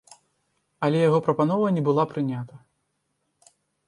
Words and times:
Але 0.85 1.01
яго 1.03 1.19
прапанова 1.27 1.67
не 1.75 1.83
была 1.89 2.05
прынята. 2.13 2.55